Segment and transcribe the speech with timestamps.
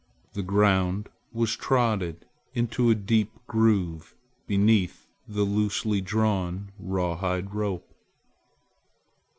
[0.33, 2.17] The ground was trodden
[2.55, 4.15] into a deep groove
[4.47, 7.93] beneath the loosely drawn rawhide rope.